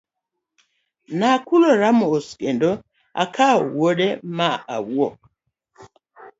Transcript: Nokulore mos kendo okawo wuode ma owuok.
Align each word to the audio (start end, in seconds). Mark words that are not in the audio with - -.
Nokulore 1.19 1.89
mos 1.99 2.25
kendo 2.39 2.71
okawo 3.21 3.59
wuode 3.75 4.07
ma 4.37 4.47
owuok. 4.75 5.17